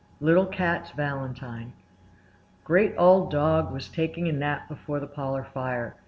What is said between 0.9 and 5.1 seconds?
VALENTINE Great Old Dog was taking a nap before the